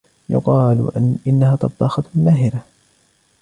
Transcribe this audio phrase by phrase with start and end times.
[0.29, 0.91] يقال
[1.27, 2.65] انها طباخة ماهرة.